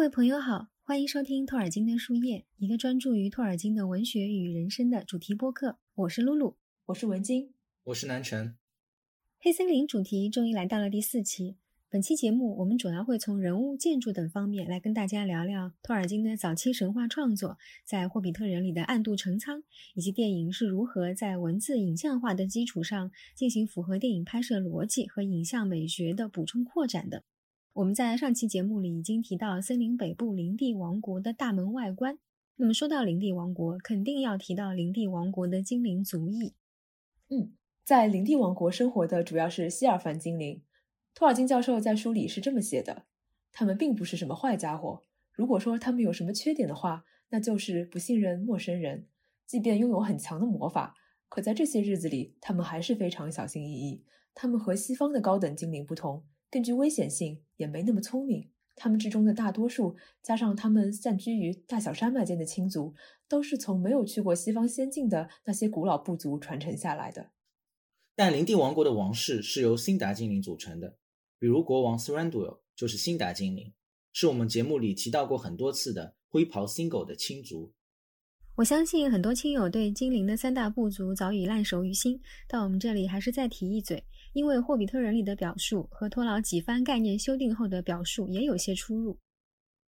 [0.00, 5.76] 各位朋友好，欢迎收听托尔金的树叶，一个专注于托尔金的文学与人生的主题播客。
[5.94, 6.56] 我是露露，
[6.86, 7.52] 我是文晶，
[7.84, 8.56] 我是南辰。
[9.38, 11.58] 黑森林主题终于来到了第四期。
[11.90, 19.62] 本期节目，我们主要会从人物、建筑等方面来跟大家聊聊托尔金的早期神话创作在《霍比特人》里的暗度陈仓，
[19.92, 27.24] 以及电影是如何在文字影像化的基础上进行符合电影拍摄逻辑和影像美学的补充扩展的。
[27.74, 32.18] 我们在上期节目里已经提到森林北部林地王国的大门外观。
[32.56, 36.54] 那么说到林地王国，肯定要提到林地王国的精灵族裔。
[37.28, 37.52] 嗯，
[37.84, 40.62] 在林地王国生活的主要是希尔凡精灵。
[41.14, 43.04] 托尔金教授在书里是这么写的：
[43.52, 45.02] 他们并不是什么坏家伙。
[45.32, 49.06] 如果说他们有什么缺点的话，那就是不信任陌生人。
[49.46, 50.96] 即便拥有很强的魔法，
[51.28, 54.04] 可在这些日子里，他们还是非常小心翼翼。
[54.34, 56.24] 他们和西方的高等精灵不同。
[56.50, 58.50] 更具危险性，也没那么聪明。
[58.76, 62.94] 他们之中的大多数，加上他们散居于大小山脉间的亲族，
[63.28, 67.30] 都是从没有去过西方仙境的那些古老部族传承下来的。
[68.16, 70.96] 但林地王国的王室是由辛达精灵组成的，
[71.38, 73.72] 比如国王 s r a n d u l 就是辛达精灵，
[74.12, 77.72] 是我们节目里提到过很多次的灰袍 Single 的亲族。
[78.60, 84.04] 我相信很多亲友对精灵的三大部族早已烂熟于心，但我们这里还是再提一嘴。
[84.34, 89.18] 因为《霍比特人》里的表述和托老几番概念修订后的表述也有些出入。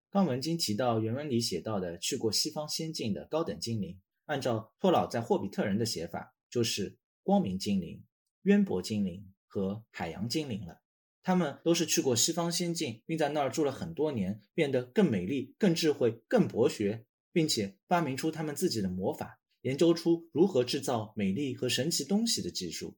[0.10, 8.02] 刚文经提到原文里写到的去过西方仙境的高等精灵，按照托老在《霍比特人》的写法，就是光明精灵、
[8.44, 10.80] 渊博精灵和海洋精灵了。
[11.22, 22.98] 他们都是去过西方仙境，并在那儿住了很多年，变得更美丽、更智慧、更博学，并且发明出他们自己的魔法，研究出如何制造美丽和神奇东西的技术。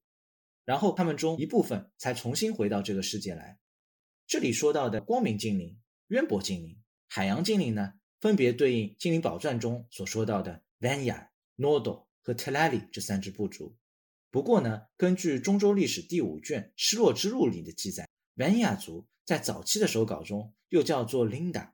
[0.65, 3.59] 然后他们中一部分才重新回到这个世界来。
[4.25, 5.77] 这里说到的光明精灵、
[6.07, 11.27] 渊博精灵、海洋精灵呢，分别对应《精灵宝钻》中所说到的 Vanya、
[11.57, 13.75] Nodo 和 Telali 这三支部族。
[14.31, 18.07] 不过呢，根据中州历史第五卷《失落之路》里的记载
[18.37, 21.72] ，Vanya 族在早期的手稿中又叫做 Linda，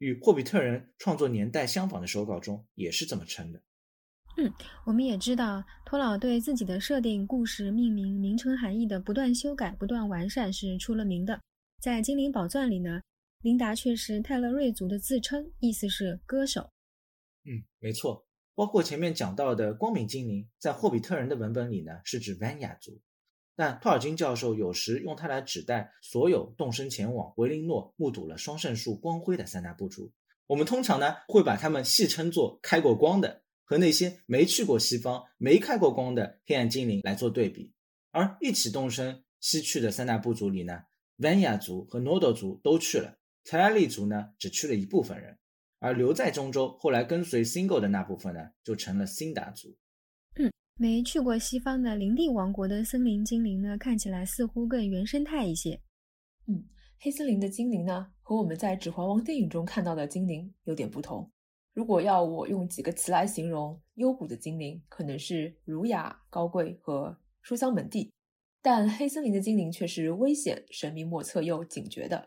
[0.00, 3.62] 与霍比特人创作年代相仿的手稿中也是这么称的。
[4.36, 4.50] 嗯，
[4.86, 11.38] 我们也知道，托老对自己的设定、故事命名、名称含义的不断修改、不断完善是出了名的。
[11.80, 13.02] 在《精灵宝钻》里呢，
[13.42, 16.70] 琳达却是泰勒瑞族的自称，意思是歌手。
[17.44, 18.26] 嗯，没错。
[18.54, 23.00] 包括前面讲到的光明精灵，在霍比特人的文本里呢，是指 vann 亚族，
[23.56, 30.12] 但托尔金教授有时用它来指代所有动身前往维林诺、目睹了双圣树光辉的三大部族。
[30.46, 33.42] 我们通常呢，会把他们戏称作开过光的。
[33.62, 37.72] 和那些没去过西方、没开过光的黑暗精灵来做对比，
[38.10, 40.82] 而一起动身西去的三大部族里呢
[41.18, 45.38] 维雅族和 Nodo 族都去了，泰拉利族呢只去了一部分人，
[45.78, 49.76] 而留在中州后来跟随 Single 的那部分呢，就成了辛达族。
[50.80, 55.78] 没去过西方的林地王国的森林精灵呢，看起来似乎更原生态一些。
[56.46, 56.64] 嗯，
[56.98, 61.30] 黑森林的精灵呢，和我们在《指环王》电影中看到的精灵有点不同。
[61.74, 68.10] 如果要我用几个词来形容幽谷的精灵，可能是儒雅、高贵和书香门第；
[68.62, 72.26] 但黑森林的精灵却是危险、神秘莫测又警觉的。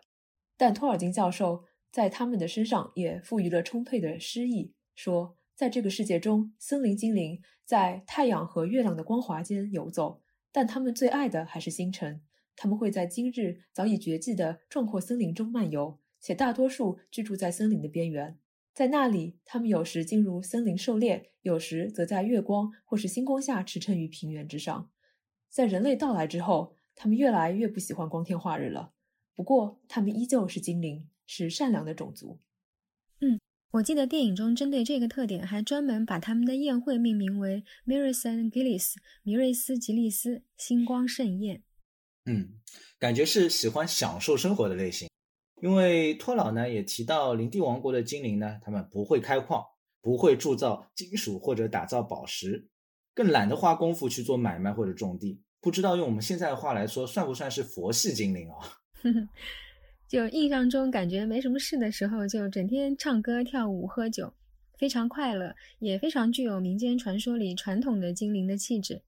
[0.55, 10.21] 但托尔金教授在他们的身上也赋予了充沛的诗意，说在这个世界中，森林精灵在太阳和月亮的光华间游走，
[10.51, 12.21] 但他们最爱的还是星辰。
[12.55, 18.37] 他们会在今日早已绝迹的壮阔森林中漫游，且大多数居住在森林的边缘。
[18.73, 24.89] 在那里，他们有时进入森林狩猎，有时则在月光或是星光下驰骋于平原之上。
[25.49, 28.93] 在人类到来之后，他们越来越不喜欢光天化日了。
[29.35, 32.39] 不过，他们依旧是精灵，是善良的种族。
[33.73, 38.93] 我记得电影中针对这个特点，还专门把他们的宴会命名为 Mirison Gillis（
[39.23, 41.63] 米瑞斯·吉利斯）星光盛宴。
[42.25, 42.59] 嗯，
[42.99, 45.09] 感觉是喜欢享受生活的类型。
[45.59, 49.65] 因为托老呢也提到，林地王国的精灵呢，他们不会开矿，
[50.03, 52.67] 不会铸造金属或者打造宝石，
[53.15, 55.41] 更懒得花功夫去做买卖或者种地。
[55.59, 58.77] 不知道用我们现在的话来说，算不算是佛系精灵啊？
[60.07, 64.33] 就印象中感觉没什么事的时候，就整天唱歌、跳舞、喝酒，
[64.77, 69.01] 非常快乐，也非常具有民间传说里传统的精灵的气质。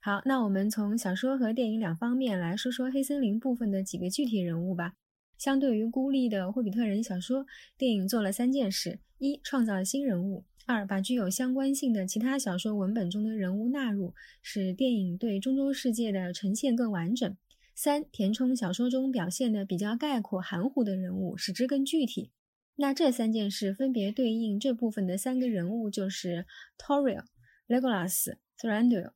[0.00, 4.94] 好，那我们从小说和电影两方面来说说黑森林部分的几个具体人物吧。
[5.36, 7.46] 相对于孤立的霍比特人小说，
[7.76, 17.32] 电影做了三件事：一、创造新人物；二、把具有相关性的其他小说文本中的人物纳入，使电影对中州世界的呈现更完整；
[17.80, 22.32] 三、填充小说中表现的比较概括、含糊的人物，使之更具体。
[22.74, 26.44] 那这三件事分别对应这部分的三个人物，就是
[26.76, 27.22] Toriel、
[27.68, 29.12] Legolas、Thranduil。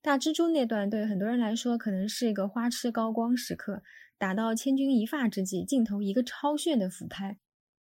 [0.00, 3.82] 大蜘蛛那段对很多人来说可能是一个花痴高光时刻，
[4.16, 7.38] 打到千钧一发之际，镜头一个超炫的俯拍，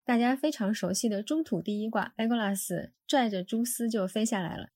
[0.05, 4.69] 大家非常熟悉的中土第一挂，Legolas 拽着蛛丝就飞下来了。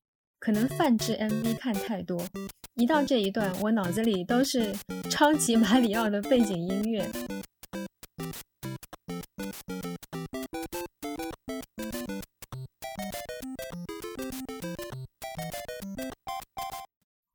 [0.44, 2.22] 可能泛制 MV 看太多，
[2.74, 4.76] 一到这一段，我脑子里都是
[5.10, 7.10] 超级马里奥的背景音乐。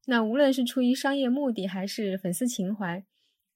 [0.04, 3.02] 那无论是出于商业目的还是粉丝情怀，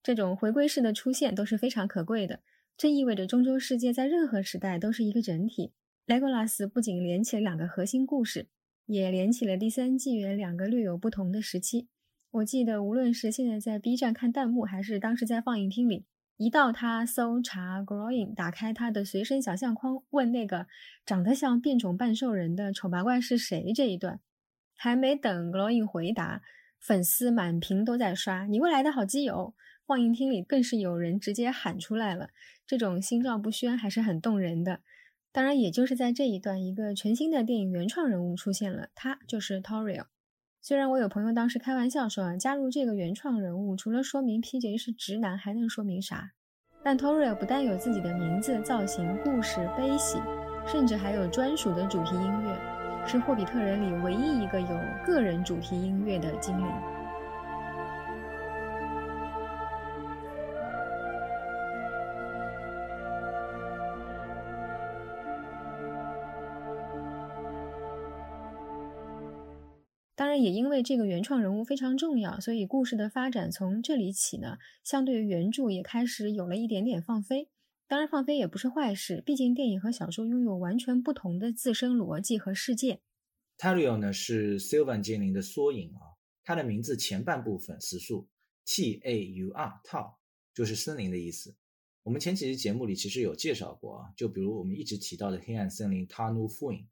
[0.03, 2.41] 这种回归式的出现都是非常可贵的。
[2.79, 5.73] 这意味着中洲世界在任何时代都是一个整体。
[6.07, 8.47] 莱格拉斯不仅连起了两个核心故事，
[8.87, 11.89] 也连起了第三纪元两个略有不同的时期。
[12.31, 16.07] 我记得，无论是现在在 B 站看弹幕，还是当时在放映厅里，
[16.37, 20.67] 一到他搜查 Growing，打开他的随身小相框，问那个
[21.05, 24.21] 长得像变种半兽人的丑八怪是谁这一段。
[24.75, 26.43] 还没等 Glowing 回答，
[26.81, 29.55] 粉丝满屏都在刷“你未来的好基友”。
[29.85, 32.31] 放映厅里更是有人直接喊出来了，
[32.67, 34.81] 这种心照不宣还是很动人的。
[35.33, 40.05] 当然，也就是在这一段，一个全新的电影原创人物出现了，他就是 Toriel。
[40.61, 46.33] 虽然我有朋友当时开玩笑说啊，加入这个原创人物，除了说明 PJ 是直男，还能说明啥？
[46.85, 50.19] 但 Toriel 不但有自己的名字、造型、故事、悲喜，
[50.67, 52.57] 甚至还有专属的主题音乐。
[53.07, 56.67] 是霍比特人里唯一一个有个人主题音乐的精灵。
[70.33, 77.49] 然，也因为这个原创人物非常重要，所以故事的发展从这里起呢，相对于原著也开始有了一点点放飞。
[77.87, 83.01] 当然，放飞也不是坏事，毕竟电影和小说拥有完全不同的自身逻辑和世界。
[83.59, 88.29] Taurio 呢是 Sylvan 精灵的缩影啊，它的名字前半部分词数
[88.65, 90.15] T A U R Tau
[90.55, 91.55] 就是森林的意思。
[92.03, 96.87] 我们前几期节目里其实有介绍过啊，就比如我们一直提到的黑暗森林 Tanu Fuin，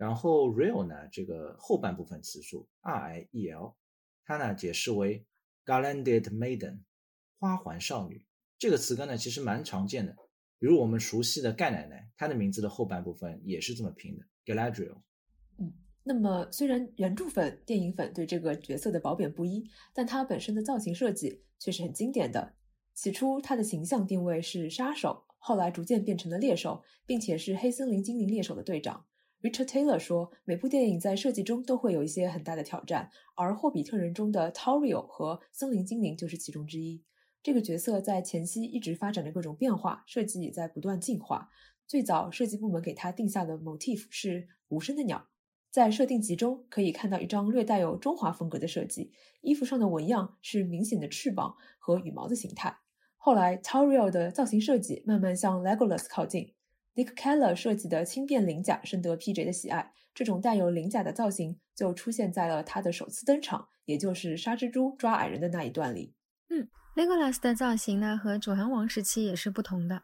[0.00, 3.76] 然后 Real 呢这个后半部分词素 R I E L，
[4.24, 5.26] 它呢解释为
[5.66, 6.78] Garlanded Maiden
[7.38, 8.24] 花环少女。
[8.58, 10.16] 这个词根呢其实蛮常见的。
[10.58, 15.02] 比如我们熟悉的盖奶奶，她的名字的后半部分也是这么拼的，Galadriel。
[15.58, 15.70] 嗯，
[16.02, 22.54] 那么虽然原著粉、电影粉对这个角色的褒贬不一，但它本身的造型设计却是很经典的。
[22.94, 29.04] 起初它的形象定位是杀手，后来逐渐变成了猎手，并且是黑森林精灵猎手的队长。
[29.42, 37.02] Richard Taylor 说，每部电影在设计中都会有一些很大的挑战，而《霍比特人》中的 Tauriel 和森林精灵就是其中之一。
[37.42, 41.48] 这个角色在前期一直发展着各种变化，设计也在不断进化。
[41.86, 45.28] 最早设计部门给他定下的 motif 是无声的鸟，
[45.70, 49.10] 在设定集中可以看到一张略带有中华风格的设计，
[49.40, 52.76] 衣服上的纹样是明显的翅膀和羽毛的形态。
[53.16, 56.52] 后来 Tauriel 的造型设计慢慢向 Legolas 靠近
[57.00, 66.14] ，Nick Keller 设计的轻便鳞甲深得 PJ 的喜爱，这种带有鳞甲的造型就出现在了他的首次登场，也就是杀蜘蛛抓矮人的那一段里。
[66.50, 66.68] 嗯。
[66.96, 70.02] Legolas 的造型呢，和《指环王》时期也是不同的。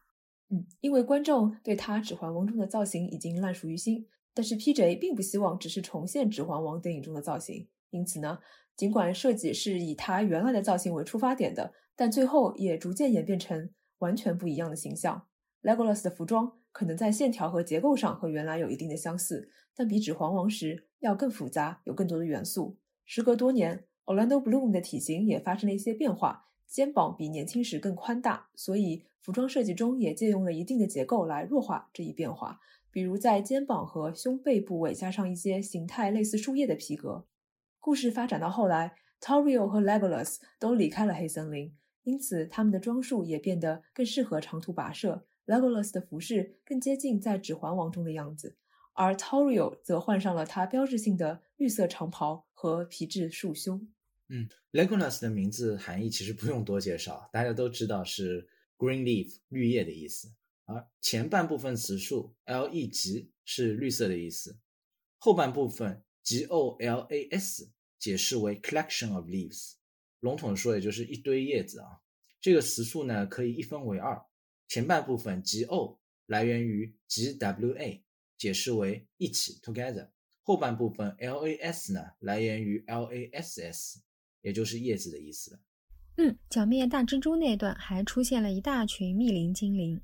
[0.49, 8.38] 嗯，因为观众对他《指环王》中的造型已经烂熟于心，但是 PJ 并不希望只是重现《指环王》电影中的造型，因此呢，
[8.76, 15.26] 尽管设计是以他原来的造型为出发点的，但最后也逐渐演变成完全不一样的形象。
[15.62, 22.76] Legolas 的服装可能在线条和结构上和原来有一定的相似，但比《指环王》时要更复杂，有更多的元素。
[23.06, 26.49] 时隔多年，Orlando Bloom 的体型也发生了一些变化。
[26.66, 32.61] 肩膀比年轻时更宽大，所以服装设计中也借用了一定的结构来弱化这一变化。
[32.90, 37.25] 比如在肩膀和胸背部位加上一些形态类似树叶的皮革。
[37.80, 45.25] 故事发展到后来，Toriel 和 Legolas 都离开了黑森林，因此他们的装束也变得更适合长途跋涉。
[45.47, 48.57] Legolas 的服饰更接近在《指环王》中的样子，
[48.93, 53.88] 而 Toriel 则换上了他标志性的绿色长袍和皮质束胸。
[54.29, 60.33] 嗯，Legolas 的名字含义其实不用多介绍，大家都知道是 green leaf 绿叶的意思。
[60.65, 64.59] 而前半部分词数 l e g 是绿色的意思，
[65.19, 69.75] 后半部分 g o l a s 解释为 collection of leaves，
[70.19, 72.00] 笼统说也就是一堆叶子啊。
[72.41, 74.21] 这个词数呢可以一分为二，
[74.69, 78.05] 前半部分 g o 来源于 g w a，
[78.37, 80.09] 解释为一起 together，
[80.43, 84.01] 后半部分 l a s 呢来源于 l a s s。
[84.43, 85.59] 也就是叶子的意思。
[86.19, 90.01] 嗯，剿灭大蜘蛛那段还出现了一大群密林精灵。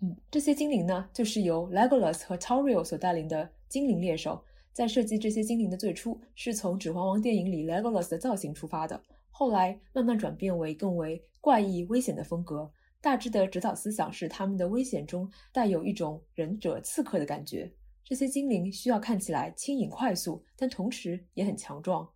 [0.00, 4.44] 嗯，这些精灵呢，就是由 Legolas 和 Tauriel 所带领的精灵猎手。
[4.72, 12.72] 在设计这些精灵的最初，是从《指环王》电影里 Legolas 的造型出发的，后来慢慢转变为更为怪异、危险的风格。
[13.02, 17.72] 大致的指导思想是，他们的危险中带有一种忍者刺客的感觉。
[18.04, 22.08] 这些精灵需要看起来轻盈快速，但同时也很强壮。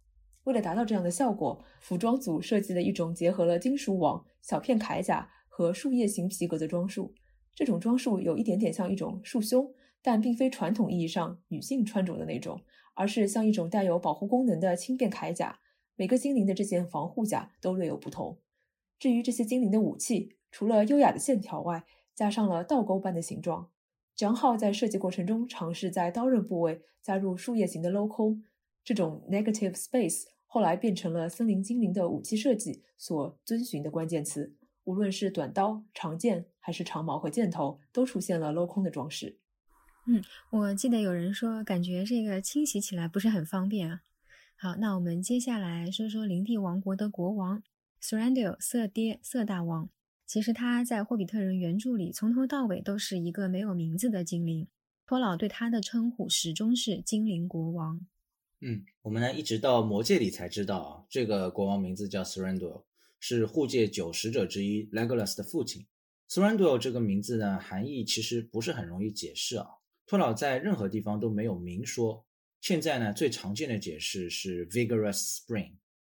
[0.42, 7.14] 为了达到这样的效果，服装组设计了一种结合了金属网、小片铠甲和树叶形皮革的装束。
[7.54, 9.72] 这种装束有一点点像一种束胸，
[10.02, 12.60] 但并非传统意义上女性穿着的那种，
[12.94, 15.60] 而是像一种带有保护功能的轻便铠甲。
[15.96, 18.38] 每个精灵的这件防护甲都略有不同。
[18.98, 21.84] 至于这些精灵的武器，除了优雅的线条外，
[22.14, 23.70] 加上了倒钩般的形状。
[24.14, 28.44] 江浩在设计过程中尝试在刀刃部位加入树叶形的镂空，
[28.84, 34.54] 这种 negative space 后来变成了森林精灵的武器设计所遵循的关键词。
[34.84, 39.40] 无论是短刀、长剑，还是长矛和箭头，都出现了镂空的装饰。
[40.06, 44.02] 嗯，我记得有人说，感觉这个清洗起来不是很方便啊。
[44.54, 47.60] 好，那我们接下来说说林地王国的国王
[47.98, 49.88] s u r a n d i l 色爹色大王。
[50.26, 54.66] 其实他在霍比特人原著里从头到尾都是一个没有名字的精灵。
[55.06, 58.06] 托老对他的称呼始终是精灵国王。
[58.60, 62.84] 嗯，我们呢一直到魔戒里才知道啊，这个国王名字叫 s u r a n d i l
[63.20, 65.86] 是护戒九使者之一 Legolas 的父亲。
[66.28, 69.66] Thranduil 这个名字呢，含义其实不是很容易解释啊。
[70.06, 72.24] 托老在任何地方都没有明说。
[72.60, 75.72] 现在呢，最常见的解释是 Vigorous Spring，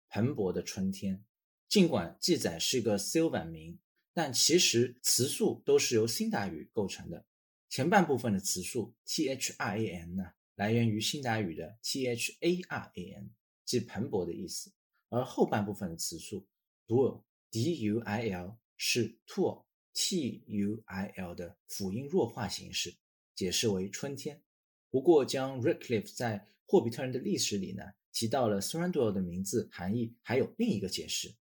[0.10, 1.24] 蓬勃的春天。
[1.70, 3.80] 尽管记载是一个 Sylvan 名，
[4.14, 7.26] 但其实词素都是由辛达语构成的。
[7.70, 13.30] 前半部分的词素 Thran 呢，来源于辛达语的 Tharan，
[13.64, 14.74] 即蓬勃的意思，
[15.10, 16.46] 而后半部分的词素。
[16.88, 22.94] duil，d-u-i-l 是 tool，t-u-i-l 的辅音弱化形式，
[23.34, 24.44] 解释为春天。
[24.90, 31.34] 不过，将 Radcliffe 在霍比特人的历史里呢提到了 Thranduil 的名字含义，还有另一个解释。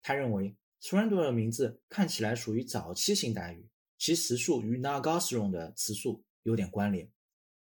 [0.00, 5.44] 他认为 s r a n d o 的名字看起来属于早期型傣语，其词数与 n a g a s r o
[5.44, 7.08] n 的词数有点关联。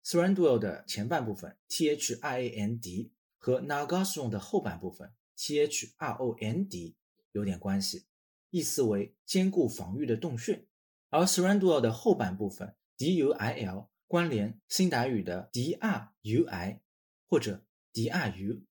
[0.03, 3.71] s r a n d o 的前半部分 t h i a n d 和 n
[3.71, 6.97] a g a s r o n 的后半部分 t h r o n d
[7.33, 8.07] 有点关系，
[8.49, 10.67] 意思为坚固防御的洞穴。
[11.11, 16.47] 而 s r a n d o 的后半部分 d u i l 关联新傣语的 d r u
[16.47, 16.81] i
[17.29, 18.63] 或者 d r u，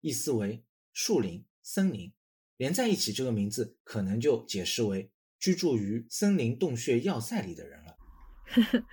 [0.00, 2.12] 意思为树林、森林
[2.56, 7.96] 连在一起，这个名字可能就解释为居住于森林洞穴要塞里的人了。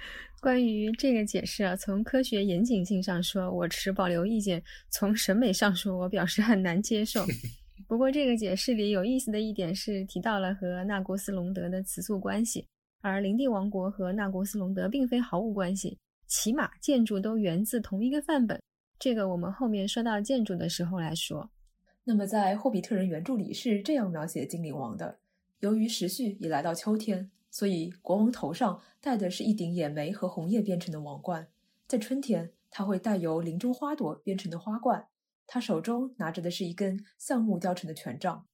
[0.42, 7.24] 关于这个解释啊，从科学严谨性上说，我持保留意见；从审美上说，我表示很难接受。
[7.88, 12.66] 不过，这个解释里有意思的一点是提到了和纳国斯隆德的词素关系，
[13.02, 18.60] 而林地王国和纳国斯隆德并非毫无关系，起码建筑都源自同一个范本。
[18.98, 21.48] 这个我们后面说到建筑的时候来说。
[22.04, 25.20] 那么，在霍比特人原著里是这样描写精灵王的：
[25.60, 31.46] 由于时序已来到秋天，所以国王头上戴的是一顶野莓和红叶编成的王冠；
[31.88, 35.08] 在春天，他会戴由林中花朵编成的花冠。
[35.46, 38.48] 他手中拿着的是一根橡木雕成的权杖，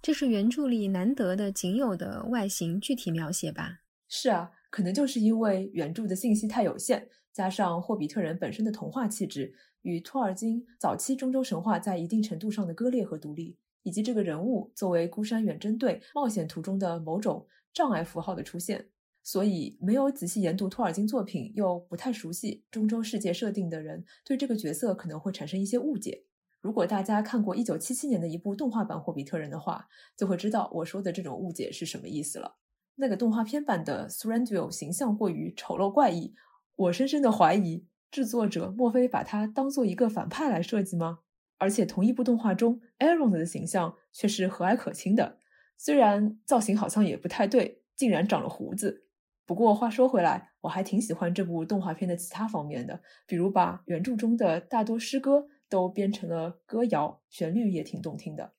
[0.00, 3.80] 这是原著里难得的仅有的外形具体描写吧？
[4.08, 9.52] 是啊，可能就是因为原著的信息太有限，加上霍比特人本身的童话气质
[9.84, 18.88] 与托尔金早期中州神话在一定程度上的割裂和独立，以及这个人物作为孤山远征队冒险途中的某种障碍符号的出现，
[19.22, 26.24] 所以没有仔细研读托尔金作品又不太熟悉中州世界设定的人，对这个角色可能会产生一些误解。
[26.62, 29.86] 如果大家看过一九七七年的一部动画版《霍比特人》的话，
[30.16, 32.56] 就会知道我说的这种误解是什么意思了。
[32.94, 36.32] 那个动画片版的 Thranduil 形象过于丑陋怪异，
[36.74, 37.84] 我深深的怀疑
[38.14, 41.18] 制作者莫非把他当做一个反派来设计吗？
[41.58, 45.38] 而且同一部动画中 a a r o n 的形象却是和蔼可亲的，
[45.76, 49.08] 虽然造型好像也不太对，竟然长了胡子。
[49.44, 55.48] 不过话说回来，我还挺喜欢这部动画片的其他方面的，比如把原著中的大多诗歌。
[55.70, 58.53] 都编成了歌谣，旋律也挺动听的。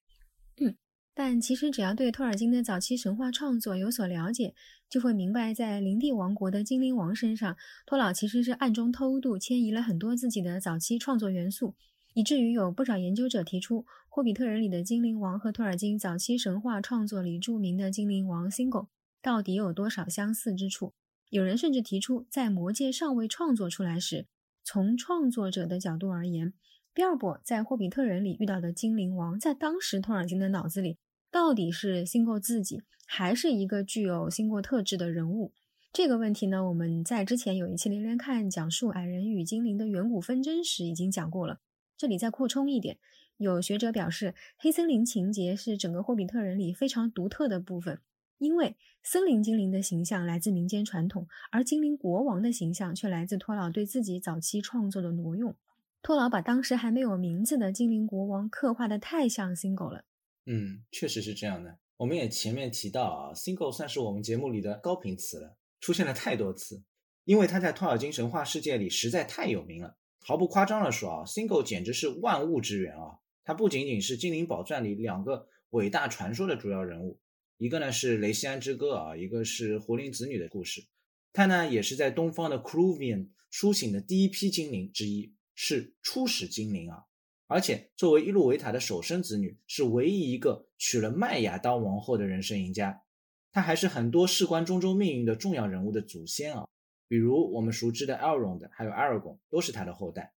[1.18, 4.54] 但其实只要对托尔金的早期神话创作有所了解，
[4.90, 7.56] 就会明白，在林地王国的精灵王身上，
[7.86, 11.74] 托老其实是暗中偷渡迁移了很多自己的早期创作元素，
[12.14, 18.88] 以至于有不少研究者提出，霍比特人里的精灵王和托尔金早期神话创作里著名的精灵王 Single
[19.22, 20.94] 到底有多少相似之处。
[21.30, 24.28] 有人甚至提出，在魔戒尚未创作出来时，
[24.66, 26.54] 从创作者的角度而言。
[26.94, 30.98] 比尔博在《霍比特人》里遇到的精灵王，在当时托尔金的脑子里，
[31.36, 35.52] 到底是辛过自己，还是一个具有辛过特质的人物？
[35.92, 41.60] 这个问题呢，我们在之前有一期连连看讲述矮人与精灵的远古纷争时已经讲过了，
[41.98, 43.00] 这里再扩充一点。
[43.36, 48.00] 有学者表示，黑森林情节是整个霍比特人里非常独特的部分，
[48.38, 55.54] 因为森林精灵的形象来自民间传统，而精灵国王的形象却来自托老对自己早期创作的挪用。
[56.02, 60.06] 托老把当时还没有名字的精灵国王刻画的太像 Single 了。
[60.46, 61.80] 嗯，确实是这样的。
[61.98, 66.84] 我们也前面提到啊，Single 算是我们节目里的高频词了，出现了太多次，
[67.24, 69.98] 因为他在托尔金神话世界里实在太有名了。
[70.20, 73.20] 毫不夸张的说啊，Single 简直是万物之源啊！
[73.44, 77.20] 它不仅仅是精灵宝钻里两个伟大传说的主要人物，
[77.58, 80.86] 一个呢是雷西安之歌啊，一个是活灵子女的故事。
[81.34, 85.34] 他呢也是在东方的 c r u v i a n 苏醒的第一批精灵之一。
[85.58, 87.06] 是初始精灵啊，
[87.48, 93.04] 而且作为伊露维塔的首生子女，是唯一一个娶了麦雅当王后的人生赢家。
[93.52, 96.68] 他还是很多事关中州命运的重要人物的祖先啊，
[97.08, 100.34] 比如我们熟知的 Elrond，还有 Aragon 都是他的后代。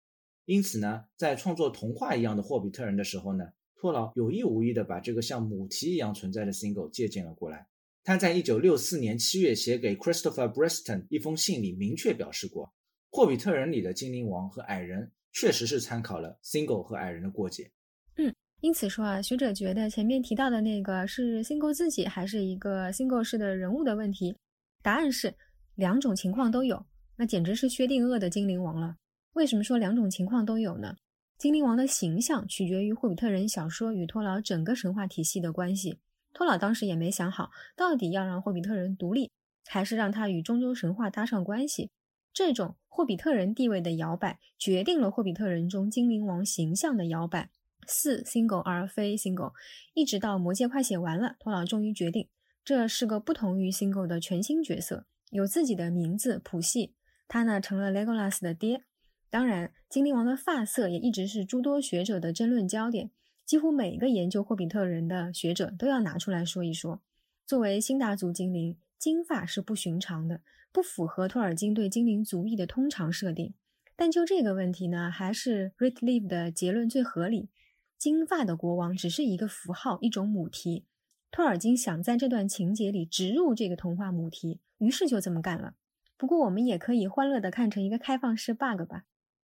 [0.44, 3.44] 因此呢，在创作童话一样的霍比特人的时候呢，
[3.74, 7.66] 托劳有意无意的把这个像母题一样存在的 Single 借鉴了过来。
[8.04, 12.72] 他在一九六四年七月写给 Christopher Breston 一封信里明确表示过。
[13.10, 17.70] 霍比特人里的精灵王和矮人确实是参考了 Single 和矮人的过节。
[18.16, 24.34] 嗯，因此说啊，学者觉得前面提到的那个是 Single 自己还是一个 Single 式的人物的问题，
[24.82, 25.34] 答案是
[25.74, 26.86] 两种情况都有。
[27.16, 28.96] 那简直是薛定谔的精灵王了。
[29.34, 30.96] 为什么说两种情况都有呢？
[31.36, 35.98] 精灵王的形象取决于霍比特人小说与托老整个神话体系的关系。
[36.32, 39.30] 托老当时也没想好，到底要让霍比特人独立，
[39.66, 41.90] 还是让他与中州神话搭上关系。
[42.36, 47.48] 这种霍比特人地位的摇摆，决定了霍比特人中精灵王形象的摇摆。
[47.86, 49.54] 四 single 而非 single，
[49.94, 52.28] 一直到魔戒快写完了，托老终于决定，
[52.62, 56.92] 这是个不同于 single 的全新角色，有自己的名字谱系。
[57.26, 58.84] 他呢成了 Legolas 的爹。
[59.30, 63.10] 当然，精灵王的发色也一直是诸多学者的争论焦点，
[63.46, 67.00] 几乎每个研究霍比特人的学者都要拿出来说一说。
[67.46, 70.42] 作为辛达族精灵，金发是不寻常的。
[70.76, 73.54] 不符合托尔金对精灵族裔的通常设定，
[73.96, 77.48] 但就这个问题呢，还是 r i t l e v e 的结论最合理。
[77.96, 80.84] 金发的国王只是一个符号，一种母题。
[81.30, 85.72] 托尔金想在这段情节里植入这个童话母题，于是就这么干了。
[86.18, 89.04] 不过我们也可以欢乐地看成一个开放式 bug 吧。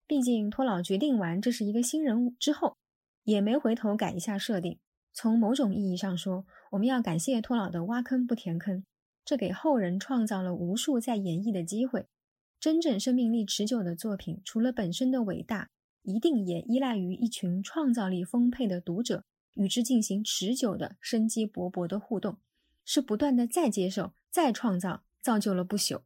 [0.06, 2.76] 毕竟托老决定完这是一个新人物之后，
[3.22, 4.78] 也没回头改一下设定。
[5.14, 8.84] 从某种意义上说，我们要感谢托老的挖坑不填坑。
[9.24, 12.06] 这给后人创造了无数再演绎的机会。
[12.60, 15.70] 真正生命力持久的作品，除了本身的伟大，
[16.02, 22.38] 一定也依赖于一群创造力丰沛的读者与之进行持久的生机勃勃的互动，
[22.84, 26.02] 是不断的再接受、再创造，造就了不朽。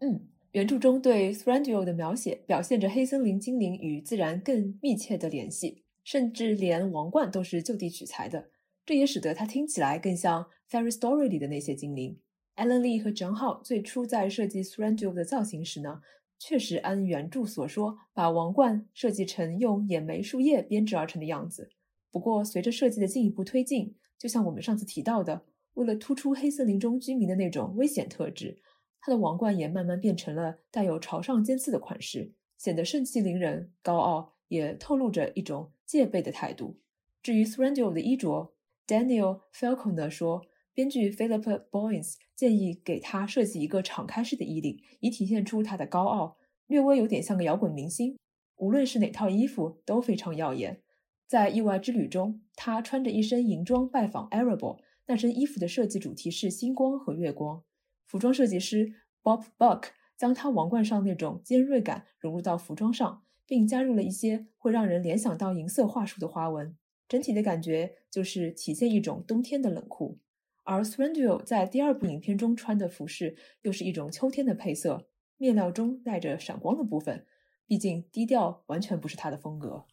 [0.00, 8.50] 嗯，原著中对 Thranduil 的描写，表现着黑森林精灵与自然更密切的联系，甚至连王冠都是就地取材的，
[8.84, 12.18] 这也使得它听起来更像 Fairy Story 里的那些精灵。
[12.56, 16.02] Alan Lee 和 John Hall 最初在设计 Thranduil 的造型时呢，
[16.38, 21.70] 确实按原著所说，把王冠设计成用眼眉树叶编织而成的样子。
[22.10, 28.58] 不过，随着设计的进一步推进，就像我们上次提到的，为了突出黑森林中居民的那种危险特质，
[29.00, 36.76] 它的王冠也慢慢变成了带有朝上尖刺的款式，显得盛气凌人、高傲，也透露着一种戒备的态度。
[37.22, 38.52] 至于 Thranduil 的衣着
[38.86, 40.44] ，Daniel Falconer 说。
[40.74, 48.16] 编剧 Philip Boyes 建议给他设计一个敞开式的衣领，以体现出他的高傲，略微有点像个摇滚明星。
[48.56, 50.82] 无论是哪套衣服都非常耀眼。
[51.26, 57.62] 在意外之旅中，他穿着一身银装拜访 Erebor，那身衣服的设计主题是星光和月光。
[58.06, 66.76] 服装设计师 Bob Buck 将他王冠上那种尖锐感融入到服装上，并加入了一些会让人联想到银色桦树的花纹。
[67.08, 70.18] 整体的感觉就是体现一种冬天的冷酷。
[70.64, 77.26] 而 s r a n d i o 在第二部影片中穿的服饰又是一种秋天的配色，面料中带着闪光的部分。
[77.66, 79.86] 毕竟低调完全不是他的风格。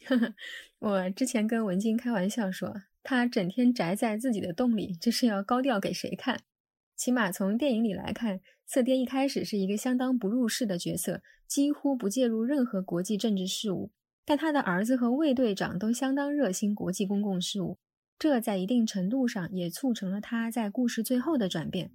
[0.78, 6.40] 我之前跟文静开玩笑说，他整天宅在自己的洞里，这是要高调给谁看？
[6.96, 13.90] 起码从电影里来看，色爹一开始是一个相当不入世的角色，几乎不介入任何国际政治事务。
[14.24, 17.78] 但他的儿子和卫队长都相当热心国际公共事务。
[18.18, 21.92] 这在一定程度上也促成了他在故事最后的转变。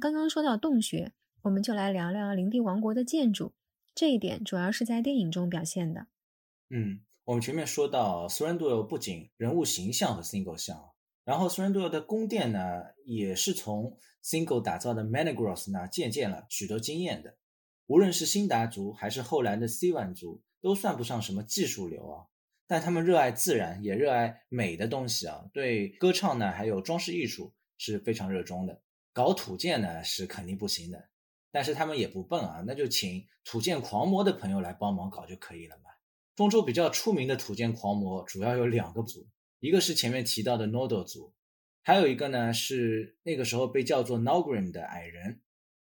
[0.00, 3.52] 刚刚说到洞穴，我们就来聊聊灵帝王国的建筑。
[3.94, 6.06] 这一点主要是在电影中表现的。
[6.70, 11.68] 嗯，我们前面说到 s u r e n d u r 不仅人物形象和 Single 像，然后 s u r e
[11.68, 17.36] n d u r 的宫殿呢，也是从 Single 打造的 Manigross 那借鉴了许多经验的。
[17.86, 22.24] 无论是辛达族还是后来的 c 万族，都算不上什么技术流啊，
[22.66, 28.80] 但他们热爱自然，也热爱美的东西啊，对歌唱呢，还有装饰艺术是非常热衷的。
[29.12, 31.08] 搞土建呢是肯定不行的，
[31.50, 35.90] 但是他们也不笨啊，那就请土建狂魔的朋友来帮忙搞就可以了嘛。
[36.36, 41.34] 中州比较出名的土建狂魔主要有两个族，一个是前面提到的 Nodo 族，
[41.82, 45.40] 还有一个呢是那个时候被叫做 Nogrim 的矮人。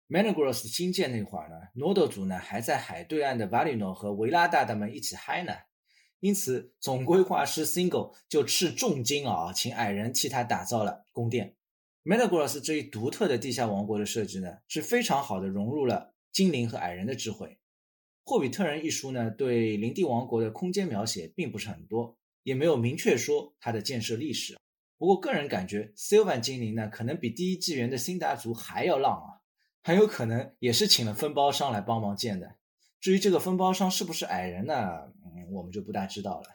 [0.07, 5.51] Managros 新建那会儿呢，Nodo 族呢还在海对岸的 Valino 和维拉大大们一起嗨呢，
[6.21, 11.56] 因此总规划师 Single 就斥重金啊，请矮人替他打造了宫殿。
[12.07, 17.49] Managros 这一独特的地下王国的设计呢，是非常好的融入了精灵和矮人的智慧。
[18.23, 24.57] 《霍比特人》一书呢，对林地王国的空间描写并不是很多，也没有明确说它的建设历史。
[24.97, 29.43] 不过个人感觉，Sylvan 精灵呢，可能比第一纪元的辛达族还要浪啊。
[29.83, 32.55] 很有可能也是请了分包商来帮忙建的。
[33.01, 34.73] 至于这个分包商是不是矮人呢？
[35.25, 36.45] 嗯，我们就不大知道了。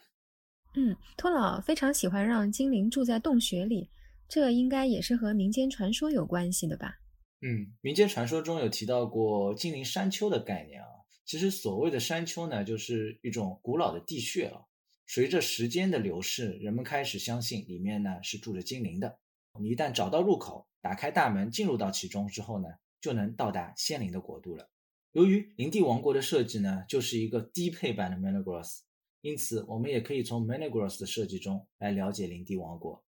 [0.76, 3.90] 嗯，托老非常喜欢让精灵住在洞穴里，
[4.32, 7.00] 这应该也是和民间传说有关系的吧？
[7.42, 10.88] 嗯，民间传说中有提到过精灵山丘的概念啊。
[11.26, 14.62] 其实所谓的山丘呢，就是一种古老的地穴啊。
[15.06, 19.18] 随着时间的流逝，人们开始相信里面呢是住着精灵的。
[19.60, 22.68] 你一旦找到入口，打开大门，进入到其中之后呢？
[23.02, 24.70] 就能到达仙灵的国度了。
[25.12, 28.78] 由于灵帝王国的设计呢，就是一个低配版的 Managros，
[29.20, 33.04] 因此我们也可以从 Managros 的设计中来了解灵帝王国。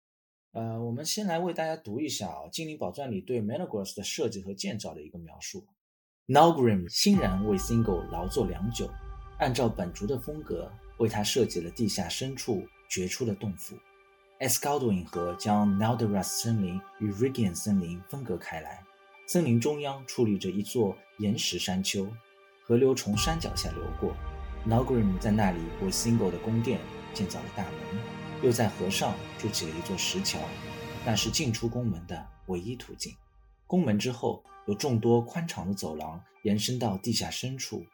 [0.53, 5.67] 呃，我们先来为大家读一下啊《精灵宝钻》里对 Managros 的设计和建造的一个描述。
[6.29, 8.91] Nalgrim 欣然为 Single 劳作良久，
[9.39, 13.79] 按照本族的风格为他设计了地下深处掘出的洞府。
[14.41, 18.85] Escaldwin 河将 Nalderas 森林与 Rigian 森林分隔开来。
[19.27, 22.07] 森林中央矗立着一座岩石山丘，
[22.63, 24.15] 河流从山脚下流过。
[24.69, 26.79] Nogrim 在那里为 Single 的宫殿
[27.15, 27.73] 建造了大门，
[28.43, 30.39] 又在河上筑起了一座石桥，
[31.05, 33.15] 那是进出宫门的唯一途径。
[33.67, 37.85] 宫门之后有众多宽敞的走廊，延伸到地下深处，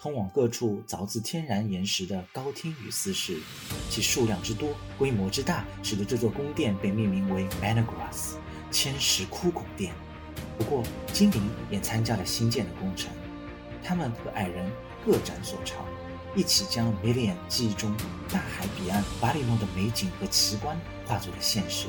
[0.00, 3.38] 通往各处凿自天然岩石的高厅与私室，
[3.90, 8.34] 其数量之多、规模之大，使得这座宫殿被命名为 Managras
[8.70, 9.92] 千石窟宫殿。
[10.58, 13.10] 不过，精灵也参加了新建的工程，
[13.82, 14.70] 他们和矮人
[15.04, 15.84] 各展所长，
[16.36, 17.96] 一起将 Million 记忆中
[18.30, 21.86] 大海彼岸巴里诺的美景和奇观化作了现实。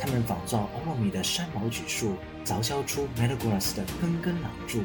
[0.00, 4.82] 他们仿造欧洛米的山毛榉树，凿削出 Managras 的根根廊柱，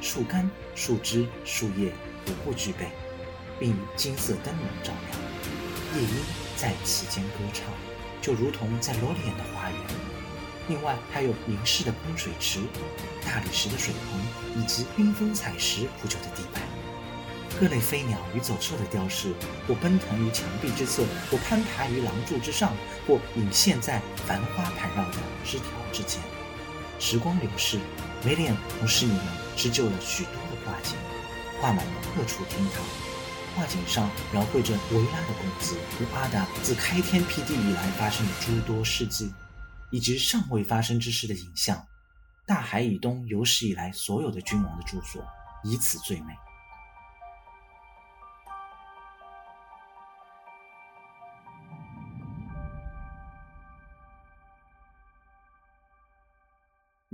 [0.00, 1.92] 树干、树枝、树叶
[2.26, 2.88] 无不具备，
[3.60, 5.20] 并金色灯笼照亮，
[5.94, 6.16] 夜莺
[6.56, 7.66] 在其间歌唱，
[8.20, 9.78] 就如同在罗里安的花园。
[10.66, 12.58] 另外还有凝视的喷水池、
[13.24, 16.60] 大理石的水盆，以及缤纷彩石铺就的地板。
[17.58, 19.32] 各类飞鸟与走兽的雕饰，
[19.66, 22.72] 或奔腾于墙壁之侧，或攀爬于廊柱之上，
[23.06, 26.20] 或隐现在繁花盘绕的枝条之间。
[26.98, 27.78] 时光流逝，
[28.24, 30.96] 威廉同侍女们织就了许多的画景，
[31.60, 32.84] 画满了各处厅堂。
[33.54, 39.32] 画景上描绘着维拉的公子与阿达自开天辟地以来发生的诸多事迹。
[39.90, 41.86] 以及尚未发生之事的影像，
[42.44, 45.24] 大海以东有史以来所有的君王的住所，
[45.62, 46.34] 以此最美。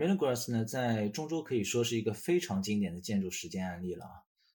[0.02, 4.10] Melagras 呢，在中州可以说是一个非常经典的建筑实践案例了啊！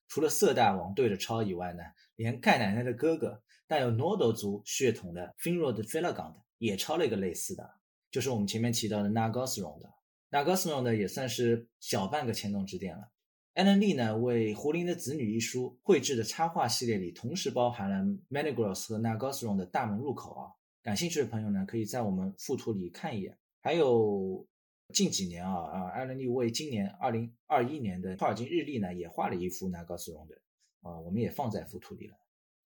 [0.06, 1.82] 除了色大王对着抄以外呢，
[2.16, 7.66] 连盖奶奶的哥哥带有 Nodo 族血统的 Finrod Felagund 也抄了一个类似的。
[8.10, 9.90] 就是我们前面提到的 Nagasron 的
[10.30, 13.10] Nagasron 呢，也算是小半个牵动之殿了。
[13.54, 20.52] 艾伦利呢为《胡林的子女》一书绘制的插画系列里，同时包含了 Manigros 和 Nagasron 的大门入口啊。
[20.82, 23.38] 感兴趣的朋友呢，可以在我们附图里看一眼。
[23.60, 24.46] 还有
[24.92, 30.40] 近几年啊啊，艾伦利为今年二零二一年的托尔金日历呢，也画了一幅 Nagasron 的
[30.82, 32.16] 啊，我们也放在附图里了。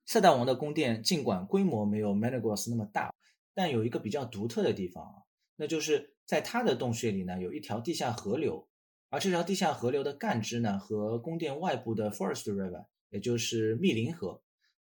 [0.06, 3.14] 塞大王的宫殿尽管规模没有 Manigros 那么大。
[3.56, 5.24] 但有一个比较独特的地方啊，
[5.58, 8.70] 那就是在它的洞穴里呢，有一条地下河流，
[9.10, 14.42] 而这条地下河流的干支呢，和宫殿外部的 Forest River，也就是密林河，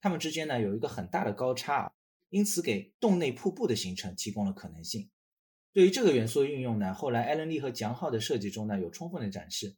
[0.03, 1.95] 它们之间呢有一个很大的高差，
[2.29, 5.09] 因此给洞内瀑布的形成提供了可能性。
[5.73, 9.77] 对于这个元素的运用呢，后来艾伦利和江浩的设计中呢有充分的展示。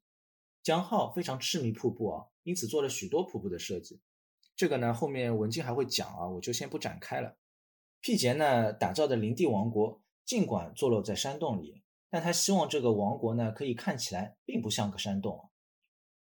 [0.63, 4.01] 江浩非常痴迷瀑布啊，因此做了许多瀑布的设计。
[4.55, 7.37] 这个呢后面文静还会讲啊，我就先不展开了。
[8.01, 15.45] 毕节呢打造的林地王国，尽管坐落在山洞里，但他希望这个王国呢可以看起来并不像个山洞啊。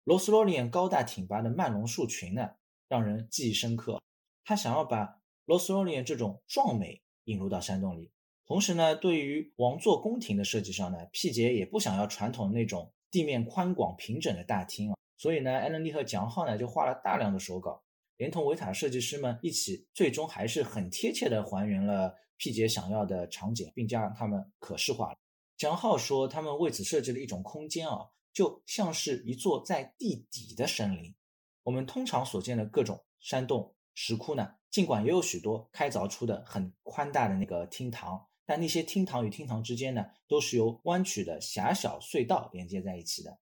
[0.03, 2.51] 罗斯罗利高大挺拔的曼龙树群呢，
[2.87, 4.01] 让人记忆深刻。
[4.43, 8.11] 他想要把罗斯罗利这种壮美引入到山洞里。
[8.45, 17.81] 同时呢，对于王座宫廷的设计上呢，毕节也不想要传统那种地面宽广平整的大厅啊，所以呢，艾伦利和蒋浩呢就画了大量的手稿，
[18.17, 25.17] 连同维塔设计师们一起，最终还是很贴切的还原了毕节想要的场景，并将它们可视化了。
[25.57, 31.15] 蒋浩说，他们为此设计了一种空间啊，就像是一座在地底的森林。
[31.63, 38.27] 我们通常所见的各种山洞、石窟呢，尽管也有许多开凿出的很宽大的那个厅堂。
[38.51, 43.39] 但那些厅堂与厅堂之间呢，都是由弯曲的狭小隧道连接在一起的。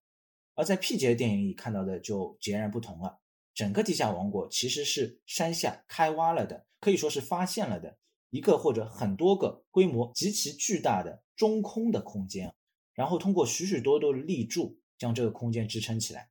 [0.54, 3.18] 而在 P 节电影里看到的就截然不同了。
[3.52, 7.98] 整个地下王国其实是山下开挖了的，可以说是发现了的
[8.30, 12.54] 一个或者很多个规模极其巨大的中空的空间，
[12.94, 16.30] 然后通过许许多多的立柱将这个空间支撑起来，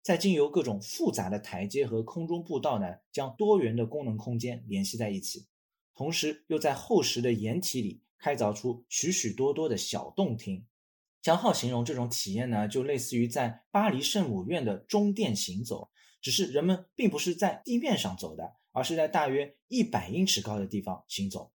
[0.00, 5.48] 再经由各种复杂的台阶和空中步道呢，将多元的功能空间联系在一起，
[5.92, 8.00] 同时又在厚实的岩体里。
[8.22, 10.64] 开凿出许许多多的小洞厅，
[11.20, 21.50] 江浩形容这种体验呢，就类似于在巴黎圣母院的中殿行走，只是人们并不是在地面上走的，而是在大约一百英尺高的地方行走。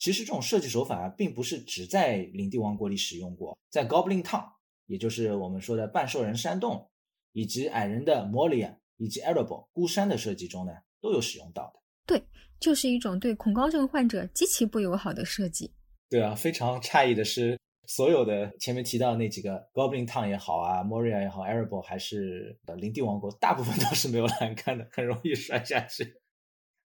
[0.00, 4.50] 其实这种设计手法啊，并不是只在领地王国里使用过，在 Goblin Town，
[4.86, 6.90] 也就是我们说的半兽人山洞，
[7.30, 11.80] 以及矮人的 Moria 以及 Arable 孤山的设计中呢，都有使用到的。
[12.04, 12.20] 对，
[12.58, 15.72] 就是一种对恐高症患者极其不友好的设计。
[16.10, 26.16] 对啊，非常诧异的是，所有的前面提到那几个 Goblin Town 也好啊，Moria 也好，Arable 还是呃林地王国，大部分都是没有栏杆的，很容易摔下去。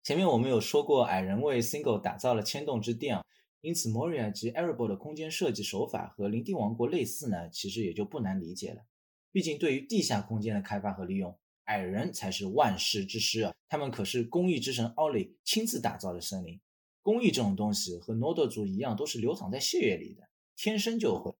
[0.04, 3.26] 前面我们有说过，矮人为 Single 打造了牵动之殿啊，
[3.62, 8.86] 因此 Moria 及 Arable 的空间设计手法和林地王国类似呢，其实也就不难理解了。
[9.32, 16.62] 毕竟对于地下空间的开发和利用，矮人才是万世之师啊，他们可是工艺之神奥利亲自打造的森林。
[17.06, 21.36] 工艺这种东西和诺德族一样，都是流淌在血液里的，天生就会。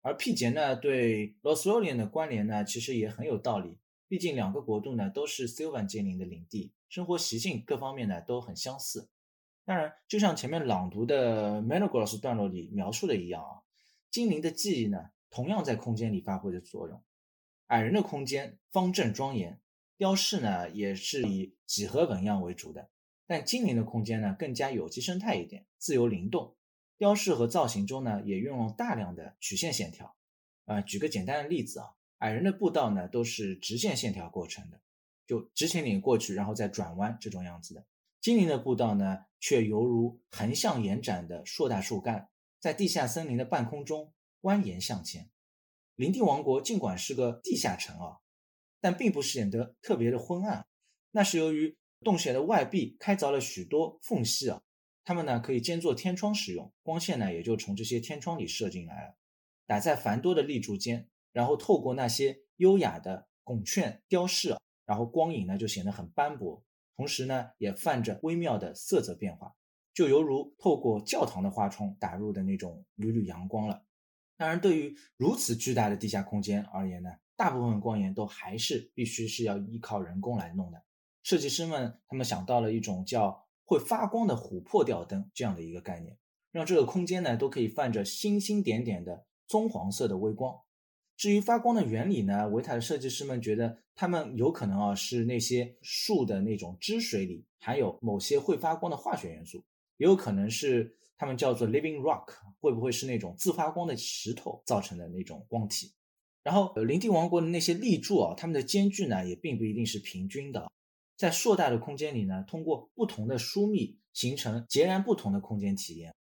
[0.00, 3.76] 而辟杰呢，对罗斯罗连的关联呢，其实也很有道理。
[4.08, 9.10] 毕竟两个国度呢，都是 Sylvan 精灵的领地，生活习性各方面呢都很相似。
[9.66, 13.60] 当然，就像前面朗读的 m e n o g r o s 段落里描述的一样啊，
[14.10, 17.02] 精灵的记忆呢，同样在空间里发挥着作用。
[17.66, 19.60] 矮人的空间方正庄严，
[19.98, 22.88] 雕饰呢也是以几何纹样为主的。
[23.30, 26.56] 但精灵的空间呢更加有机生态一点，自由灵动。
[26.98, 30.16] 雕饰和造型中呢也运用大量的曲线线条。
[30.64, 34.80] 啊，举个简单的例子啊，矮人的步道呢都是直线线条构成的，
[35.28, 37.86] 就直挺挺过去，然后再转弯这种样子的。
[38.20, 45.30] 精灵的步道呢却犹如横向延展的硕大树干，在地下森林的半空中蜿蜒向前。
[45.94, 48.18] 林地王国尽管是个地下城啊，
[48.80, 50.66] 但并不显得特别的昏暗，
[51.12, 51.76] 那是由于。
[52.02, 54.62] 洞穴的外壁开凿了许多缝隙啊，
[55.04, 59.16] 它们呢可以兼做天窗使用，光线呢也就从这些天窗里射进来了，
[59.66, 66.64] 打在繁多的立柱间，然后透过那些优雅的拱券雕饰，然后光影呢就显得很斑驳，
[66.96, 69.54] 同时呢也泛着微妙的色泽变化，
[69.92, 73.84] 就犹如透过教堂的花窗打入的那种缕缕阳光了。
[74.38, 80.82] 当然，对于如此巨大的地下空间而言呢，大部分光源都还是必须是要依靠人工来弄的。
[81.30, 86.18] 设计师们他们想到了一种叫会发光的琥珀吊灯这样的一个概念，
[86.50, 90.52] 让这个空间呢都可以泛着星星点点的棕黄色的微光。
[91.16, 99.62] 至于发光的原理呢，维塔的设计师们觉得他们有可能啊是那些树的那种汁水里含有某些会发光的化学元素，
[99.98, 102.26] 也有可能是他们叫做 living rock，
[102.58, 105.92] 会不会是那种自发光的石头造成的那种光体？
[106.42, 110.68] 然后林地王国的那些立柱啊，它们的间距呢也并不一定是平均的。
[111.20, 116.14] 在硕大的空间里呢，通过不同的疏密形成截然不同的空间体验。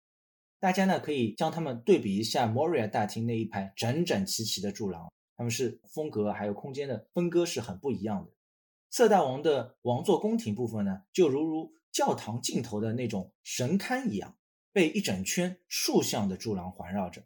[0.60, 8.32] 大家呢可以将它们对比一下 Moria 大厅那一排整整齐齐的柱廊，它们是风格还有空间的分割是很不一样的。
[8.90, 14.36] 色大王的王座宫廷部分呢，就如如教堂尽头的那种神龛一样，
[14.74, 17.24] 被一整圈竖向的柱廊环绕着。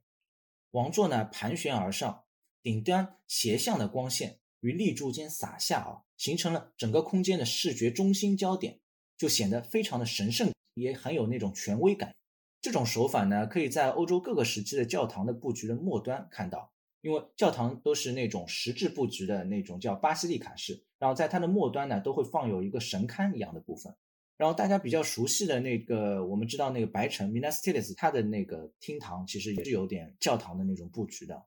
[0.72, 2.26] 王座呢盘旋而上，
[2.62, 4.41] 顶端斜向的光线。
[4.62, 8.80] 于立柱间洒下啊，形成了整个空间的视觉中心焦点，
[9.18, 12.16] 就显得非常的神圣，也很有那种权威感。
[12.62, 16.72] 这种手法呢，可以在欧洲各个时期的教堂的布局的末端看到，
[17.02, 23.94] 因为教堂都是那种实质布局的那种叫巴西利卡式，然后在它的末端呢，都会放有一个神龛一样的部分。
[24.38, 31.44] 然后大家比较熟悉的那个，我们知道那个白城 Minas Tirith，它的那个厅堂其实也是有点教堂的那种布局的。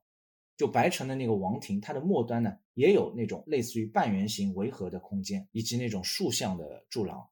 [0.57, 7.27] 就白城的那个王庭，它的末端呢，也有那种类似于半圆形围合的空间，以及那种竖向的柱廊。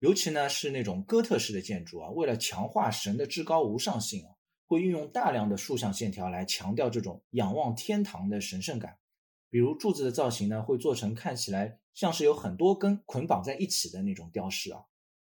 [0.00, 4.30] 尤其呢是那种哥特式的建筑啊，为了强化神的至高无上性啊，
[4.66, 8.98] 会运用大量的竖向线条来强调这种仰望天堂的神圣感。
[9.48, 14.84] 比如柱子的造型呢，会做成看起来像是有很多根捆绑在一起的那种雕饰啊，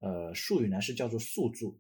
[0.01, 1.79] 呃，术语呢是叫做塑柱。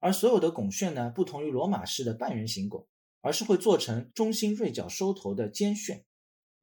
[0.00, 2.86] 而所有的拱券呢，不同于罗马式的半圆形拱。
[3.26, 6.04] 而是会做成中心锐角收头的尖旋。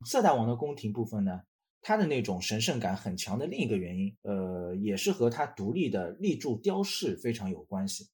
[0.05, 1.41] 色大王的宫廷部分呢，
[1.81, 8.07] 它的那种神圣感很强的另一个原因，呃，也是和它独立的立柱雕饰非常有关系。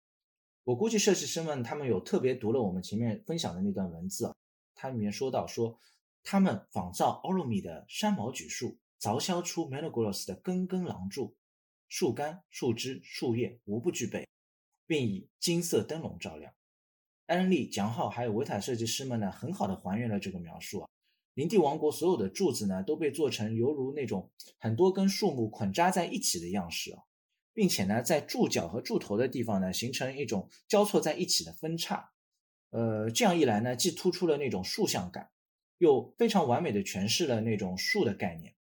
[0.64, 4.34] 我估计设计师们他们有特别读了我们前面分享的那段文字啊，
[4.74, 5.78] 它里面说到说，
[6.24, 11.36] 他们仿造奥洛米的山毛榉树，凿削出 m e n o g o l o s 的根根廊柱，
[11.88, 14.28] 树干、树枝、树叶无不具备，
[14.88, 16.52] 并以金色灯笼照亮。
[17.30, 20.90] 艾伦利、蒋浩还有维塔设计师们呢，很好的还原了这个描述啊。
[21.36, 27.04] 林地王国所有的柱子呢，都被做成犹如那种很多根树木捆扎在一起的样式啊，
[27.54, 32.10] 并且呢，在柱脚和柱头的地方呢，形成一种交错在一起的分叉。
[32.72, 35.30] 呃，这样一来呢，既突出了那种竖向感，
[35.78, 38.56] 又非常完美的诠释了那种树的概念，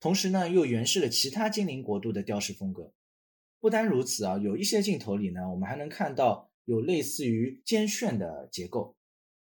[0.00, 2.92] 同时呢，又诠释了其他精灵国度的雕饰风格。
[3.60, 6.49] 不单如此啊，有一些镜头里呢，我们还能看到。
[6.70, 8.96] 有类似于尖旋的结构，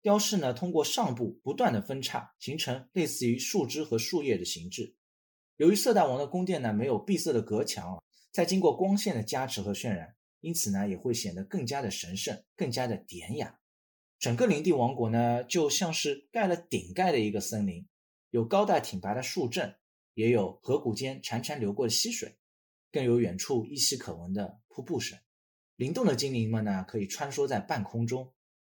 [0.01, 4.95] 雕饰呢通过上部不断的分叉，形成类似于树枝和树叶的形制。
[5.57, 13.59] 由于色大王的宫殿呢没有闭塞的隔墙，在经过光线的加持和渲染，因此呢也会显得更加的神圣，更加的典雅。
[14.17, 17.87] 整个林地王国呢就像是盖了顶盖的一个森林，
[18.31, 19.75] 有高大挺拔的树阵，
[20.15, 22.35] 也有河谷间潺潺流过的溪水，
[22.91, 25.19] 更有远处依稀可闻的瀑布声。
[25.81, 28.31] 灵动的精灵们呢，可以穿梭在半空中，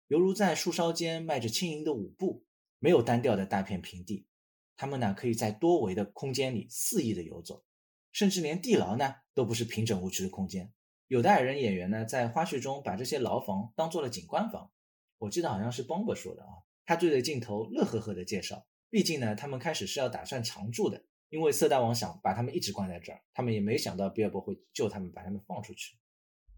[0.07, 2.45] 犹如在树梢间迈着轻盈的舞步。
[2.79, 4.29] 没有单调的大片平地，
[4.77, 7.65] 他们呢可以在多维的空间里肆意的游走，
[8.13, 10.73] 甚至连地牢呢都不是平整无趣的空间。
[11.09, 14.71] 有的矮人演员呢在花絮中把这些牢房当做了景观房。
[15.19, 16.51] 我记得好像是邦博说的啊，
[16.85, 18.65] 他对着镜头乐呵呵的介绍。
[18.91, 25.97] 毕竟呢，他们开始是要打算常住的，因为色大王想把他们一直关在这儿，他们也没想到比尔博会救他们，把他们放出去。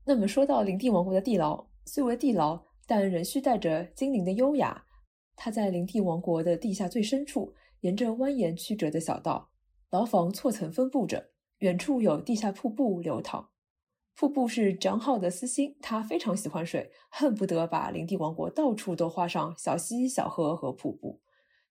[0.07, 4.85] 那么说到林地王国的地牢，虽为地牢，但仍需带着精灵的优雅。
[5.35, 9.51] 它在林地王国的地下最深处，沿着蜿蜒曲折的小道，
[9.91, 11.31] 牢房错层分布着。
[11.61, 13.49] 远处有地下瀑布流淌，
[14.15, 21.23] 瀑布是张浩的私心，他非常喜欢水，恨不得把林地王国到处都画上小溪、小河和瀑布。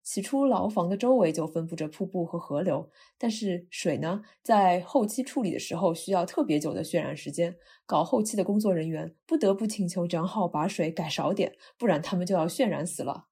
[0.03, 13.27] 起初，牢房的周围就分布着瀑布和河流，但是水呢，在后期处理的时候需要特别久的渲染时间，搞后期的工作人员不得不请求张浩把水改少点，不然他们就要渲染死了。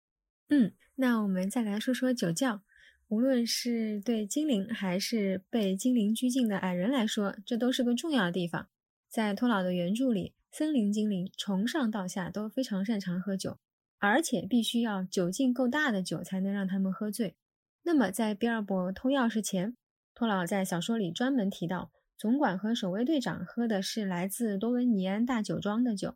[0.48, 2.62] 嗯，那我们再来说说酒窖。
[3.10, 8.70] 无论是对精灵还是被精灵拘禁的矮人来说，这都是个重要的地方。
[9.10, 13.58] 在托老的原著里，森林精灵从上到下都非常擅长喝酒。
[14.02, 17.36] 而且必须要酒劲够大的酒才能让他们喝醉。
[17.84, 19.78] 那么，在比尔博偷钥匙前，
[20.16, 26.16] 托老在小说里专门提到，总管和守卫队长喝的是来自多温尼安大酒庄的酒。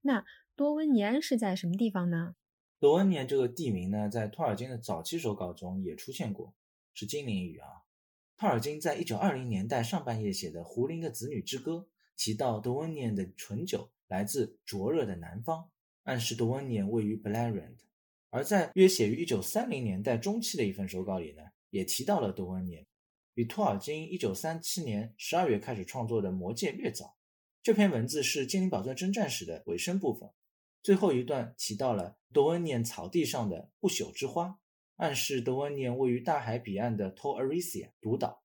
[0.00, 0.24] 那
[0.54, 2.36] 多温尼安是在什么地方呢？
[2.80, 6.54] 多温尼安这个地名呢，在托尔金的早期手稿中也出现过，
[6.94, 7.68] 是精灵语啊。
[8.38, 11.72] 托尔金在一九二零年代上半叶写的《胡林的子女之歌》
[12.16, 15.70] 提到，多温尼安的醇酒来自灼热的南方。
[16.06, 17.84] 暗示多温年位于 b l a r a n d
[18.30, 22.86] 而在约写于一九三零年代中期的一份手稿里呢，也提到了多温年，
[23.34, 27.16] 比托尔金一九三七年十二月开始创作的《魔戒》略早。
[27.60, 30.30] 这篇文字是《精灵宝钻征战史》的尾声部分，
[30.80, 34.60] 最后一段提到了多温年草地上的不朽之花，
[34.94, 38.44] 暗示多温年位于大海彼岸的 t o r i s i a 独岛。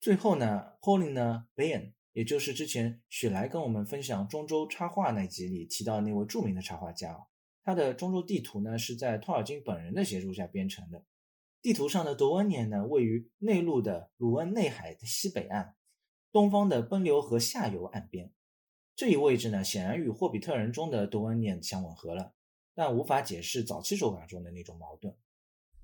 [0.00, 1.92] 最后呢 h o l i n a Bayan。
[2.16, 7.26] 也就是之前雪莱跟我们分享中州插画那集里提到那位著名的插画家，
[7.62, 11.04] 他的中州地图呢是在托尔金本人的协助下编成的。
[11.60, 15.74] 地图上的多温年呢位于内陆的鲁恩内海的西北岸，
[16.32, 18.32] 东方的奔流河下游岸边。
[18.94, 22.32] 这一位置呢显然与霍比特人中的多温年相吻合了，
[22.74, 25.14] 但无法解释早期手法中的那种矛盾。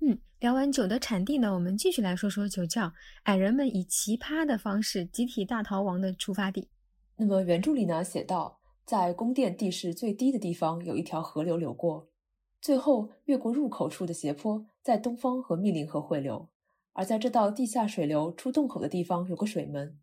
[0.05, 2.91] 嗯，聊完酒的产地呢，我们继续来说说酒窖。
[3.23, 6.67] 矮人们以奇葩的方式集体大逃亡的出发地。
[7.15, 12.09] 那么原著里呢写道，在宫殿地势最低的地方有一条河流流过，
[12.59, 16.49] 最后越过入口处的斜坡，在东方和密林河汇流。
[16.91, 19.97] 而在这道地下水流出洞口的地方有个水门，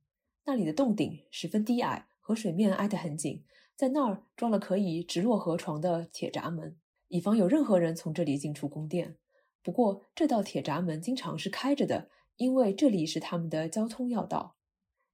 [0.46, 3.44] 那里的洞顶十分低矮，和水面挨得很紧，
[3.76, 6.78] 在那儿装了可以直落河床的铁闸门，
[7.08, 9.18] 以防有任何人从这里进出宫殿。
[9.62, 14.56] 不过，这道铁闸门经常是开着的，因为这里是他们的交通要道。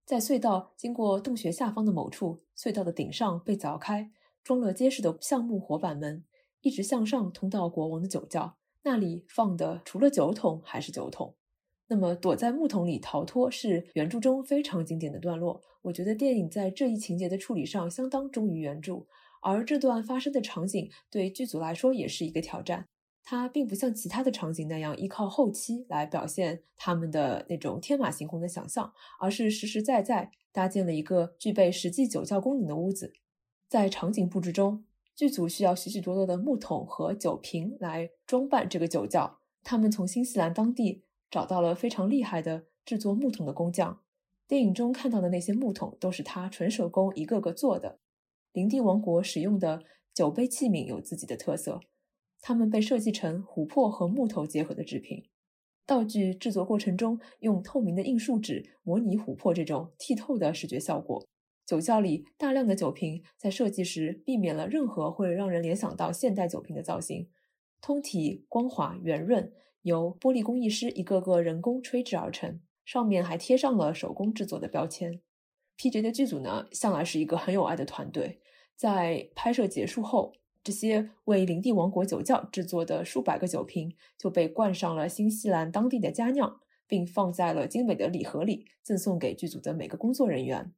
[0.05, 4.13] 在隧道经过洞穴下方的某处，隧道的顶上被凿开，
[4.45, 6.25] 装了结实的橡木活板门，
[6.61, 8.57] 一直向上通到国王的酒窖。
[8.85, 11.35] 那里放的除了酒桶还是酒桶。
[11.89, 15.61] 那么，躲在木桶里逃脱是原著中非常经典的段落。
[15.83, 19.07] 我觉得电影在这一情节的处理上相当忠于原著，
[19.43, 22.89] 而这段发生的场景对剧组来说也是一个挑战。
[23.29, 33.12] 它并不像其他的场景那样依靠后期来表现他们的那种天马行空的想象，而是实实在在搭建了一个具备实际酒窖功能的屋子。
[33.68, 34.85] 在场景布置中，
[35.16, 39.41] 剧组需要许许多多的木桶和酒瓶来装扮这个酒窖。
[39.64, 44.03] 他们从新西兰当地找到了非常厉害的制作木桶的工匠。
[44.47, 47.99] 电影中看到的那些木桶都是他纯手工一个个做的。
[48.53, 49.83] 林地王国使用的
[50.14, 51.81] 酒杯器皿有自己的特色。
[52.41, 55.24] 它们被设计成琥珀和木头结合的制品，
[55.84, 61.26] 道具制作过程中用透明的硬树脂模拟琥珀这种剔透的视觉效果。
[61.64, 67.28] 酒窖里大量的酒瓶在设计时避免了任何会让人联想到现代酒瓶的造型，
[67.80, 75.20] 通体光滑圆润，由玻璃工艺师一个个人工吹制而成，上面还贴上了手工制作的标签。
[75.76, 76.01] P.J.
[76.01, 78.41] 的剧组呢，向来是一个很有爱的团队，
[78.76, 80.34] 在拍摄结束后。
[80.67, 86.59] 这些为林地王国酒窖制作的数百个酒瓶就被灌上了新西兰当地的佳酿，
[86.89, 90.73] 并放在了精美的礼盒里，赠送给剧组的每个工作人员。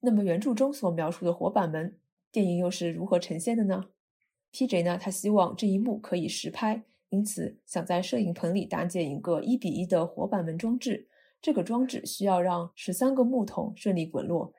[0.00, 1.96] 那么，原著中所描述的活板门，
[2.30, 3.86] 电影又是如何呈现的呢
[4.52, 4.82] ？P.J.
[4.82, 4.98] 呢？
[5.00, 11.08] 他希望这一幕可以实拍，因此想在摄影棚里搭建一个一比一的活板门装置。
[11.40, 14.52] 这个装置需要让十三个木桶顺利滚落。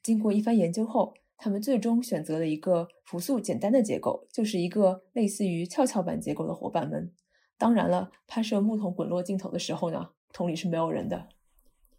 [0.00, 1.14] 经过一番研究后。
[1.42, 7.10] 他们最终选择了一个朴素简单的结构，就是一个类似于跷跷板结构的伙伴们。
[7.56, 11.28] 当然了，拍摄木桶滚落镜头的时候呢，桶里是没有人的。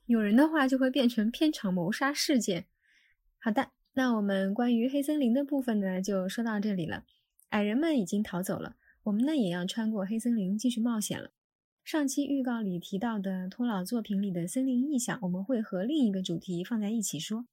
[0.06, 2.66] 有人的话就会变成片场谋杀事件。
[3.40, 7.06] 好的，那我们关于黑森林的部分呢，就说到这里了。
[7.50, 8.76] 矮人们已经逃走了，
[9.06, 11.32] 我们呢也要穿过黑森林继续冒险了。
[11.84, 17.48] 上期预告里提到的托老作品里的森林意象，我们会和另一个主题放在一起说。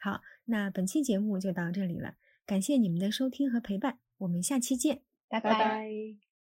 [0.00, 2.14] 好，那本期节目就到这里了，
[2.46, 6.29] 感谢你们的收听和陪伴，我们下期见，拜拜。